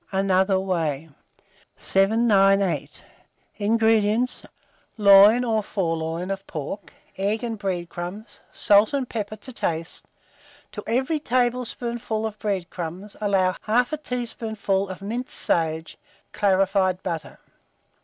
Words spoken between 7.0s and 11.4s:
egg and bread crumbs, salt and pepper to taste; to every